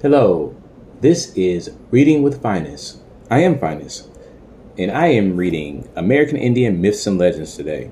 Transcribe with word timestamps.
Hello, 0.00 0.54
this 1.00 1.34
is 1.34 1.72
Reading 1.90 2.22
with 2.22 2.40
Phines. 2.40 3.02
I 3.28 3.40
am 3.40 3.58
Phines, 3.58 4.08
and 4.78 4.92
I 4.92 5.08
am 5.08 5.36
reading 5.36 5.88
American 5.96 6.36
Indian 6.36 6.80
Myths 6.80 7.04
and 7.08 7.18
Legends 7.18 7.56
today. 7.56 7.90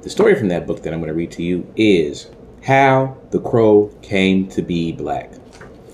The 0.00 0.08
story 0.08 0.34
from 0.34 0.48
that 0.48 0.66
book 0.66 0.82
that 0.82 0.94
I'm 0.94 1.00
going 1.00 1.08
to 1.08 1.14
read 1.14 1.32
to 1.32 1.42
you 1.42 1.70
is 1.76 2.30
How 2.62 3.18
the 3.32 3.40
Crow 3.40 3.94
Came 4.00 4.48
to 4.48 4.62
Be 4.62 4.92
Black. 4.92 5.30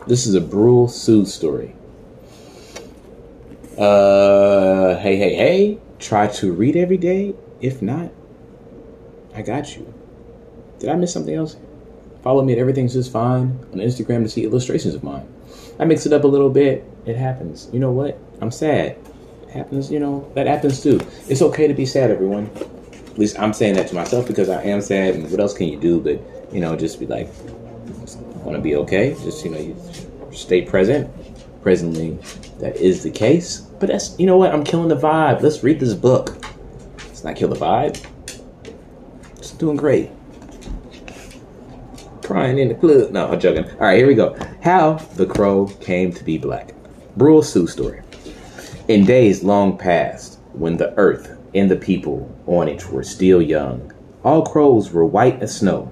This 0.06 0.28
is 0.28 0.36
a 0.36 0.40
Brule 0.40 0.86
Sioux 0.86 1.26
story. 1.26 1.74
Uh, 3.78 4.98
hey, 4.98 5.16
hey, 5.16 5.34
hey. 5.34 5.78
Try 5.98 6.26
to 6.28 6.52
read 6.52 6.76
every 6.76 6.96
day. 6.96 7.34
If 7.60 7.82
not, 7.82 8.10
I 9.34 9.42
got 9.42 9.76
you. 9.76 9.92
Did 10.78 10.88
I 10.88 10.96
miss 10.96 11.12
something 11.12 11.34
else? 11.34 11.56
Follow 12.22 12.42
me 12.42 12.52
at 12.54 12.58
Everything's 12.58 12.94
Just 12.94 13.12
Fine 13.12 13.58
on 13.72 13.78
Instagram 13.78 14.22
to 14.22 14.28
see 14.28 14.44
illustrations 14.44 14.94
of 14.94 15.02
mine. 15.02 15.26
I 15.78 15.84
mix 15.84 16.06
it 16.06 16.12
up 16.12 16.24
a 16.24 16.26
little 16.26 16.50
bit. 16.50 16.84
It 17.06 17.16
happens. 17.16 17.68
You 17.72 17.80
know 17.80 17.92
what? 17.92 18.18
I'm 18.40 18.50
sad. 18.50 18.98
It 19.42 19.50
happens, 19.50 19.90
you 19.90 19.98
know, 19.98 20.30
that 20.34 20.46
happens 20.46 20.82
too. 20.82 21.00
It's 21.28 21.42
okay 21.42 21.66
to 21.66 21.74
be 21.74 21.86
sad, 21.86 22.10
everyone. 22.10 22.50
At 23.06 23.18
least 23.18 23.38
I'm 23.38 23.52
saying 23.52 23.74
that 23.74 23.88
to 23.88 23.94
myself 23.94 24.26
because 24.26 24.48
I 24.48 24.62
am 24.62 24.80
sad, 24.80 25.14
and 25.14 25.30
what 25.30 25.40
else 25.40 25.54
can 25.54 25.68
you 25.68 25.78
do 25.78 26.00
but, 26.00 26.20
you 26.52 26.60
know, 26.60 26.76
just 26.76 27.00
be 27.00 27.06
like, 27.06 27.28
want 28.44 28.56
to 28.56 28.60
be 28.60 28.76
okay. 28.76 29.14
Just, 29.22 29.44
you 29.44 29.50
know, 29.50 29.58
you 29.58 29.76
stay 30.32 30.62
present. 30.62 31.10
Presently, 31.62 32.18
that 32.60 32.76
is 32.76 33.02
the 33.02 33.10
case. 33.10 33.60
But 33.60 33.88
that's, 33.88 34.18
you 34.18 34.26
know 34.26 34.36
what? 34.36 34.52
I'm 34.52 34.64
killing 34.64 34.88
the 34.88 34.96
vibe. 34.96 35.42
Let's 35.42 35.62
read 35.62 35.80
this 35.80 35.94
book. 35.94 36.36
Let's 36.98 37.24
not 37.24 37.36
kill 37.36 37.48
the 37.48 37.56
vibe. 37.56 38.04
It's 39.36 39.52
doing 39.52 39.76
great. 39.76 40.10
Crying 42.22 42.58
in 42.58 42.68
the 42.68 42.74
club. 42.74 43.10
No, 43.10 43.28
I'm 43.28 43.40
joking. 43.40 43.64
All 43.72 43.78
right, 43.78 43.98
here 43.98 44.06
we 44.06 44.14
go. 44.14 44.36
How 44.62 44.94
the 45.16 45.26
Crow 45.26 45.66
Came 45.80 46.12
to 46.12 46.22
Be 46.22 46.38
Black. 46.38 46.74
Brule 47.16 47.42
Sioux 47.42 47.66
story. 47.66 48.02
In 48.88 49.04
days 49.04 49.42
long 49.42 49.76
past, 49.76 50.38
when 50.52 50.76
the 50.76 50.94
earth 50.96 51.38
and 51.54 51.70
the 51.70 51.76
people 51.76 52.30
on 52.46 52.68
it 52.68 52.90
were 52.90 53.02
still 53.02 53.42
young, 53.42 53.92
all 54.22 54.44
crows 54.44 54.92
were 54.92 55.04
white 55.04 55.42
as 55.42 55.56
snow. 55.56 55.90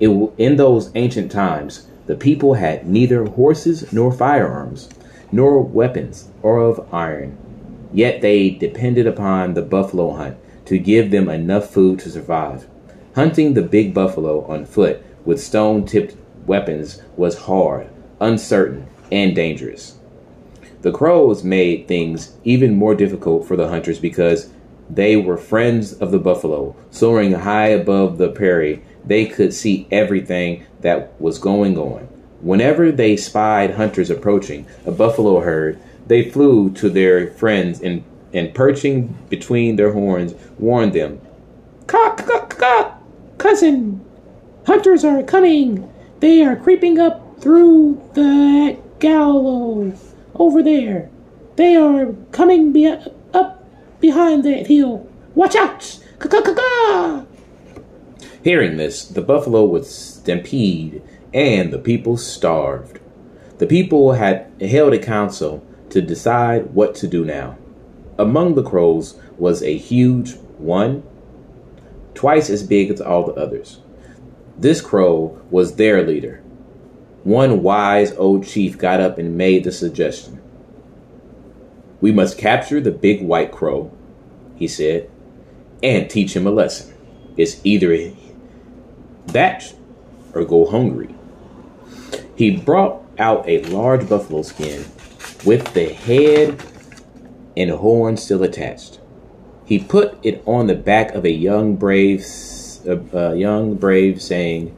It, 0.00 0.08
in 0.38 0.56
those 0.56 0.90
ancient 0.94 1.32
times, 1.32 1.86
the 2.06 2.16
people 2.16 2.54
had 2.54 2.86
neither 2.86 3.24
horses 3.24 3.92
nor 3.92 4.12
firearms, 4.12 4.88
nor 5.34 5.60
weapons 5.60 6.30
or 6.42 6.60
of 6.60 6.86
iron. 6.94 7.36
Yet 7.92 8.20
they 8.20 8.50
depended 8.50 9.04
upon 9.04 9.54
the 9.54 9.62
buffalo 9.62 10.12
hunt 10.14 10.36
to 10.66 10.78
give 10.78 11.10
them 11.10 11.28
enough 11.28 11.70
food 11.70 11.98
to 12.00 12.10
survive. 12.10 12.68
Hunting 13.16 13.54
the 13.54 13.62
big 13.62 13.92
buffalo 13.92 14.44
on 14.46 14.64
foot 14.64 15.04
with 15.24 15.42
stone 15.42 15.86
tipped 15.86 16.16
weapons 16.46 17.02
was 17.16 17.46
hard, 17.46 17.88
uncertain, 18.20 18.86
and 19.10 19.34
dangerous. 19.34 19.98
The 20.82 20.92
crows 20.92 21.42
made 21.42 21.88
things 21.88 22.36
even 22.44 22.76
more 22.76 22.94
difficult 22.94 23.48
for 23.48 23.56
the 23.56 23.68
hunters 23.68 23.98
because 23.98 24.50
they 24.88 25.16
were 25.16 25.36
friends 25.36 25.94
of 25.94 26.12
the 26.12 26.18
buffalo. 26.20 26.76
Soaring 26.90 27.32
high 27.32 27.68
above 27.68 28.18
the 28.18 28.28
prairie, 28.28 28.84
they 29.04 29.26
could 29.26 29.52
see 29.52 29.88
everything 29.90 30.64
that 30.82 31.20
was 31.20 31.38
going 31.38 31.76
on. 31.76 32.08
Whenever 32.44 32.92
they 32.92 33.16
spied 33.16 33.76
hunters 33.76 34.10
approaching 34.10 34.66
a 34.84 34.92
buffalo 34.92 35.40
herd, 35.40 35.80
they 36.06 36.28
flew 36.28 36.70
to 36.74 36.90
their 36.90 37.28
friends 37.28 37.80
and, 37.80 38.04
and 38.34 38.54
perching 38.54 39.16
between 39.30 39.76
their 39.76 39.92
horns, 39.92 40.34
warned 40.58 40.92
them, 40.92 41.18
Cock, 41.86 42.18
cock, 42.26 42.58
cock, 42.58 43.02
cousin, 43.38 44.04
hunters 44.66 45.04
are 45.04 45.22
coming. 45.22 45.90
They 46.20 46.42
are 46.42 46.54
creeping 46.54 46.98
up 46.98 47.40
through 47.40 48.02
the 48.12 48.76
gallow 48.98 49.94
over 50.34 50.62
there. 50.62 51.08
They 51.56 51.76
are 51.76 52.12
coming 52.30 52.72
be- 52.72 52.98
up 53.32 53.64
behind 54.00 54.44
that 54.44 54.66
hill. 54.66 55.08
Watch 55.34 55.56
out! 55.56 55.96
Hearing 58.42 58.76
this, 58.76 59.06
the 59.08 59.22
buffalo 59.22 59.64
would 59.64 59.86
stampede 59.86 61.02
and 61.34 61.72
the 61.72 61.78
people 61.78 62.16
starved. 62.16 63.00
The 63.58 63.66
people 63.66 64.12
had 64.12 64.50
held 64.60 64.94
a 64.94 64.98
council 64.98 65.66
to 65.90 66.00
decide 66.00 66.72
what 66.72 66.94
to 66.96 67.08
do 67.08 67.24
now. 67.24 67.58
Among 68.16 68.54
the 68.54 68.62
crows 68.62 69.18
was 69.36 69.62
a 69.62 69.76
huge 69.76 70.36
one, 70.58 71.02
twice 72.14 72.48
as 72.48 72.62
big 72.62 72.90
as 72.90 73.00
all 73.00 73.26
the 73.26 73.34
others. 73.34 73.80
This 74.56 74.80
crow 74.80 75.42
was 75.50 75.74
their 75.74 76.06
leader. 76.06 76.40
One 77.24 77.62
wise 77.62 78.12
old 78.12 78.46
chief 78.46 78.78
got 78.78 79.00
up 79.00 79.18
and 79.18 79.36
made 79.36 79.64
the 79.64 79.72
suggestion. 79.72 80.40
We 82.00 82.12
must 82.12 82.38
capture 82.38 82.80
the 82.80 82.92
big 82.92 83.22
white 83.22 83.50
crow, 83.50 83.90
he 84.54 84.68
said, 84.68 85.10
and 85.82 86.08
teach 86.08 86.36
him 86.36 86.46
a 86.46 86.50
lesson. 86.50 86.94
It's 87.36 87.60
either 87.64 88.12
that 89.26 89.74
or 90.34 90.44
go 90.44 90.66
hungry. 90.66 91.14
He 92.36 92.56
brought 92.56 93.02
out 93.18 93.48
a 93.48 93.62
large 93.62 94.08
buffalo 94.08 94.42
skin 94.42 94.84
with 95.44 95.72
the 95.72 95.92
head 95.92 96.60
and 97.56 97.70
horns 97.70 98.22
still 98.22 98.42
attached. 98.42 98.98
He 99.64 99.78
put 99.78 100.18
it 100.24 100.42
on 100.44 100.66
the 100.66 100.74
back 100.74 101.14
of 101.14 101.24
a 101.24 101.30
young 101.30 101.76
brave, 101.76 102.26
a 102.86 103.30
uh, 103.30 103.32
young 103.34 103.74
brave, 103.74 104.20
saying, 104.20 104.74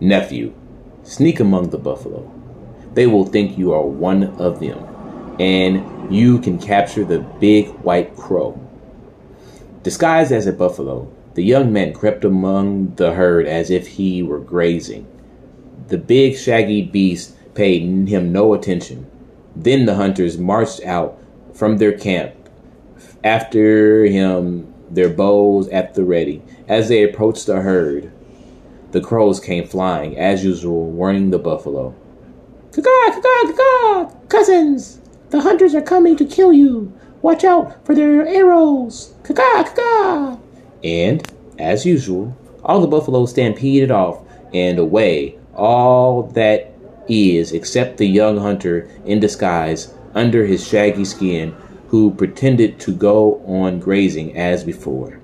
"Nephew, 0.00 0.52
sneak 1.04 1.38
among 1.40 1.70
the 1.70 1.78
buffalo. 1.78 2.30
They 2.94 3.06
will 3.06 3.24
think 3.24 3.56
you 3.56 3.72
are 3.72 3.86
one 3.86 4.24
of 4.38 4.60
them, 4.60 4.78
and 5.38 6.12
you 6.12 6.38
can 6.38 6.58
capture 6.58 7.04
the 7.04 7.20
big 7.20 7.68
white 7.84 8.16
crow." 8.16 8.58
Disguised 9.84 10.32
as 10.32 10.46
a 10.46 10.52
buffalo, 10.52 11.08
the 11.34 11.44
young 11.44 11.72
man 11.72 11.92
crept 11.92 12.24
among 12.24 12.94
the 12.96 13.12
herd 13.12 13.46
as 13.46 13.70
if 13.70 13.86
he 13.86 14.22
were 14.22 14.40
grazing. 14.40 15.06
The 15.88 15.98
big 15.98 16.36
shaggy 16.36 16.82
beast 16.82 17.34
paid 17.54 18.08
him 18.08 18.32
no 18.32 18.54
attention. 18.54 19.10
Then 19.54 19.86
the 19.86 19.94
hunters 19.94 20.38
marched 20.38 20.82
out 20.84 21.18
from 21.52 21.78
their 21.78 21.96
camp, 21.96 22.34
after 23.22 24.04
him, 24.04 24.72
their 24.90 25.08
bows 25.08 25.68
at 25.68 25.94
the 25.94 26.04
ready. 26.04 26.42
As 26.68 26.88
they 26.88 27.02
approached 27.02 27.46
the 27.46 27.60
herd, 27.60 28.12
the 28.92 29.00
crows 29.00 29.40
came 29.40 29.66
flying, 29.66 30.18
as 30.18 30.44
usual, 30.44 30.90
warning 30.90 31.30
the 31.30 31.38
buffalo. 31.38 31.94
Caw, 32.72 32.82
caw, 32.82 33.52
caw, 33.52 34.10
cousins! 34.28 35.00
The 35.30 35.40
hunters 35.40 35.74
are 35.74 35.82
coming 35.82 36.16
to 36.16 36.24
kill 36.24 36.52
you. 36.52 36.92
Watch 37.22 37.44
out 37.44 37.84
for 37.86 37.94
their 37.94 38.26
arrows. 38.26 39.14
Caw, 39.24 39.64
caw. 39.74 40.38
And, 40.82 41.26
as 41.58 41.86
usual, 41.86 42.36
all 42.62 42.80
the 42.80 42.86
buffaloes 42.86 43.30
stampeded 43.30 43.90
off 43.90 44.22
and 44.52 44.78
away, 44.78 45.38
all 45.56 46.24
that 46.34 46.72
is 47.08 47.52
except 47.52 47.96
the 47.96 48.06
young 48.06 48.38
hunter 48.38 48.88
in 49.04 49.20
disguise 49.20 49.92
under 50.14 50.46
his 50.46 50.66
shaggy 50.66 51.04
skin 51.04 51.54
who 51.88 52.10
pretended 52.10 52.80
to 52.80 52.92
go 52.92 53.42
on 53.46 53.78
grazing 53.78 54.36
as 54.36 54.64
before. 54.64 55.20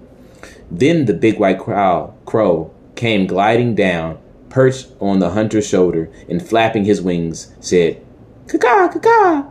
Then 0.71 1.07
the 1.07 1.15
big 1.15 1.39
white 1.39 1.59
crow, 1.59 2.15
crow 2.27 2.73
came 2.95 3.27
gliding 3.27 3.75
down, 3.75 4.19
perched 4.51 4.89
on 5.01 5.19
the 5.19 5.31
hunter's 5.31 5.67
shoulder, 5.67 6.11
and 6.29 6.47
flapping 6.47 6.85
his 6.85 7.03
wings, 7.03 7.53
said, 7.61 8.05
Caw, 8.47 8.89
caw, 8.89 9.51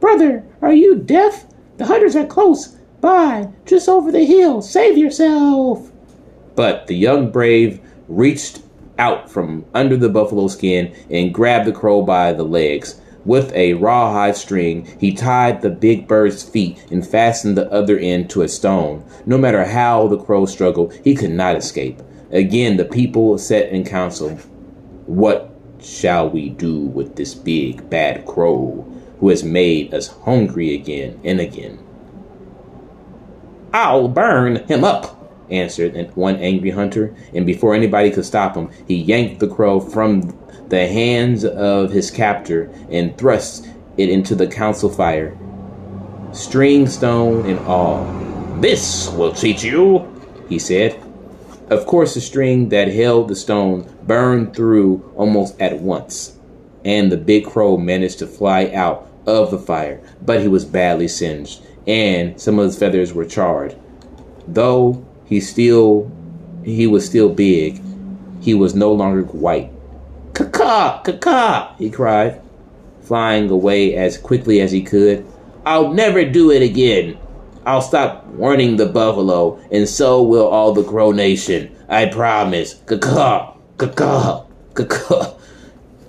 Brother, 0.00 0.44
are 0.60 0.72
you 0.72 0.96
deaf? 0.96 1.46
The 1.78 1.86
hunters 1.86 2.14
are 2.14 2.26
close 2.26 2.76
by, 3.00 3.48
just 3.66 3.88
over 3.88 4.12
the 4.12 4.24
hill. 4.24 4.62
Save 4.62 4.98
yourself. 4.98 5.90
But 6.54 6.86
the 6.86 6.94
young 6.94 7.30
brave 7.30 7.80
reached 8.08 8.60
out 8.98 9.30
from 9.30 9.64
under 9.74 9.96
the 9.96 10.08
buffalo 10.08 10.48
skin 10.48 10.94
and 11.10 11.34
grabbed 11.34 11.66
the 11.66 11.72
crow 11.72 12.02
by 12.02 12.32
the 12.32 12.44
legs. 12.44 13.00
With 13.24 13.52
a 13.54 13.74
rawhide 13.74 14.36
string, 14.36 14.86
he 15.00 15.14
tied 15.14 15.62
the 15.62 15.70
big 15.70 16.06
bird's 16.06 16.42
feet 16.42 16.84
and 16.90 17.06
fastened 17.06 17.56
the 17.56 17.70
other 17.72 17.98
end 17.98 18.28
to 18.30 18.42
a 18.42 18.48
stone. 18.48 19.04
No 19.24 19.38
matter 19.38 19.64
how 19.64 20.08
the 20.08 20.18
crow 20.18 20.44
struggled, 20.44 20.92
he 21.02 21.14
could 21.14 21.30
not 21.30 21.56
escape. 21.56 22.02
Again, 22.30 22.76
the 22.76 22.84
people 22.84 23.38
sat 23.38 23.70
in 23.70 23.84
council. 23.84 24.30
What 25.06 25.54
shall 25.80 26.28
we 26.28 26.50
do 26.50 26.80
with 26.80 27.16
this 27.16 27.34
big, 27.34 27.88
bad 27.88 28.26
crow 28.26 28.86
who 29.20 29.30
has 29.30 29.42
made 29.42 29.94
us 29.94 30.08
hungry 30.08 30.74
again 30.74 31.18
and 31.24 31.40
again? 31.40 31.78
I'll 33.72 34.08
burn 34.08 34.56
him 34.66 34.84
up, 34.84 35.23
answered 35.50 36.10
one 36.16 36.36
angry 36.36 36.70
hunter, 36.70 37.14
and 37.34 37.46
before 37.46 37.74
anybody 37.74 38.10
could 38.10 38.24
stop 38.24 38.56
him, 38.56 38.70
he 38.86 38.94
yanked 38.94 39.40
the 39.40 39.48
crow 39.48 39.80
from 39.80 40.36
the 40.68 40.86
hands 40.86 41.44
of 41.44 41.90
his 41.92 42.10
captor 42.10 42.70
and 42.90 43.16
thrust 43.18 43.68
it 43.96 44.08
into 44.08 44.34
the 44.34 44.46
council 44.46 44.88
fire, 44.88 45.36
string, 46.32 46.86
stone, 46.86 47.46
and 47.46 47.58
all. 47.60 48.04
This 48.60 49.10
will 49.10 49.32
teach 49.32 49.62
you, 49.62 50.10
he 50.48 50.58
said. 50.58 51.00
Of 51.70 51.86
course, 51.86 52.14
the 52.14 52.20
string 52.20 52.68
that 52.70 52.88
held 52.88 53.28
the 53.28 53.36
stone 53.36 53.88
burned 54.06 54.54
through 54.54 55.12
almost 55.16 55.60
at 55.60 55.80
once, 55.80 56.38
and 56.84 57.10
the 57.10 57.16
big 57.16 57.46
crow 57.46 57.76
managed 57.76 58.18
to 58.18 58.26
fly 58.26 58.70
out 58.74 59.10
of 59.26 59.50
the 59.50 59.58
fire, 59.58 60.00
but 60.22 60.40
he 60.40 60.48
was 60.48 60.64
badly 60.64 61.08
singed, 61.08 61.62
and 61.86 62.38
some 62.40 62.58
of 62.58 62.66
his 62.66 62.78
feathers 62.78 63.12
were 63.14 63.24
charred. 63.24 63.76
Though 64.46 65.04
he 65.34 65.40
still 65.40 66.12
he 66.62 66.86
was 66.86 67.04
still 67.04 67.28
big, 67.28 67.82
he 68.40 68.54
was 68.54 68.72
no 68.72 68.92
longer 68.92 69.22
white. 69.22 69.68
Caw, 70.32 71.02
caw, 71.02 71.74
he 71.76 71.90
cried, 71.90 72.40
flying 73.02 73.50
away 73.50 73.96
as 73.96 74.16
quickly 74.16 74.60
as 74.60 74.70
he 74.70 74.80
could. 74.80 75.26
I'll 75.66 75.92
never 75.92 76.24
do 76.24 76.52
it 76.52 76.62
again. 76.62 77.18
I'll 77.66 77.82
stop 77.82 78.24
warning 78.26 78.76
the 78.76 78.86
buffalo, 78.86 79.58
and 79.72 79.88
so 79.88 80.22
will 80.22 80.46
all 80.46 80.72
the 80.72 80.84
crow 80.84 81.10
nation. 81.10 81.74
I 81.88 82.06
promise. 82.06 82.74
Caw, 82.86 83.56
caw, 83.76 84.46
caw. 84.74 85.34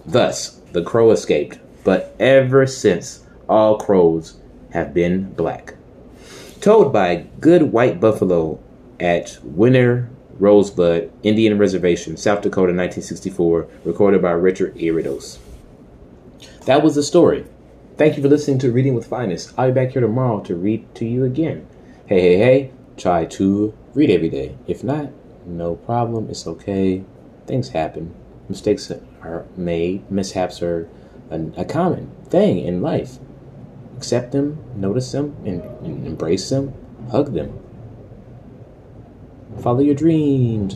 Thus, 0.06 0.62
the 0.72 0.84
crow 0.84 1.10
escaped, 1.10 1.58
but 1.84 2.16
ever 2.20 2.68
since, 2.68 3.26
all 3.50 3.80
crows 3.80 4.38
have 4.72 4.94
been 4.94 5.34
black. 5.34 5.74
Told 6.62 6.94
by 6.94 7.08
a 7.08 7.24
good 7.40 7.72
white 7.74 8.00
buffalo 8.00 8.60
at 9.00 9.38
Winner 9.44 10.10
Rosebud 10.40 11.12
Indian 11.24 11.58
Reservation, 11.58 12.18
South 12.18 12.42
Dakota, 12.42 12.74
1964, 12.74 13.68
recorded 13.86 14.22
by 14.22 14.32
Richard 14.32 14.76
Erdoes. 14.76 15.40
That 16.66 16.84
was 16.84 16.96
the 16.96 17.04
story. 17.04 17.46
Thank 17.98 18.18
you 18.18 18.24
for 18.24 18.30
listening 18.30 18.60
to 18.60 18.72
Reading 18.72 18.94
with 18.94 19.08
Phines. 19.08 19.54
I'll 19.58 19.70
be 19.70 19.74
back 19.74 19.92
here 19.92 20.02
tomorrow 20.02 20.42
to 20.42 20.56
read 20.56 20.94
to 20.96 21.06
you 21.06 21.24
again. 21.24 21.66
Hey, 22.08 22.22
hey, 22.22 22.38
hey, 22.38 22.72
try 22.98 23.26
to 23.26 23.74
read 23.94 24.10
every 24.10 24.30
day. 24.30 24.58
If 24.68 24.84
not, 24.84 25.12
no 25.46 25.76
problem. 25.76 26.30
It's 26.30 26.46
okay. 26.46 27.04
Things 27.48 27.70
happen. 27.70 28.14
Mistakes 28.50 28.92
are 29.22 29.46
made. 29.56 30.10
Mishaps 30.12 30.62
are 30.62 30.90
a, 31.30 31.40
a 31.58 31.66
common 31.66 32.12
thing 32.26 32.60
in 32.60 32.82
life. 32.82 33.18
Accept 33.96 34.34
them, 34.34 34.62
notice 34.76 35.12
them, 35.14 35.36
and, 35.46 35.64
and 35.86 36.06
embrace 36.06 36.50
them, 36.50 36.74
hug 37.12 37.34
them. 37.34 37.58
Follow 39.62 39.80
your 39.82 39.96
dreams. 39.96 40.76